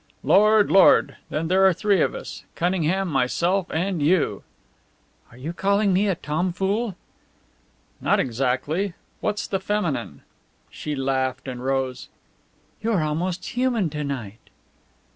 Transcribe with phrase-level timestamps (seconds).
[0.23, 1.17] "Lord, Lord!
[1.29, 4.41] Then there are three of us Cunningham, myself, and you!"
[5.29, 6.95] "Are you calling me a tomfool?"
[8.01, 8.95] "Not exactly.
[9.19, 10.23] What's the feminine?"
[10.71, 12.09] She laughed and rose.
[12.81, 14.49] "You are almost human to night."